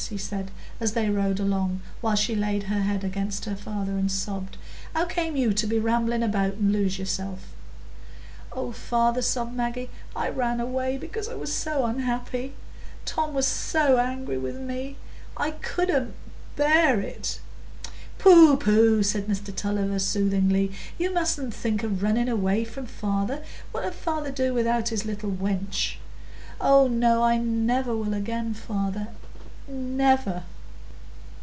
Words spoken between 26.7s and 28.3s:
no, I never will